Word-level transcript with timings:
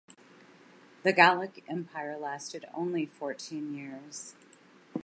The 1.03 1.13
Gallic 1.13 1.63
Empire 1.67 2.17
lasted 2.17 2.65
only 2.73 3.05
fourteen 3.05 3.71
years. 3.75 4.33